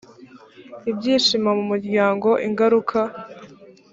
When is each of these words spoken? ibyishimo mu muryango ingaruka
ibyishimo 0.89 1.49
mu 1.57 1.63
muryango 1.71 2.29
ingaruka 2.47 2.99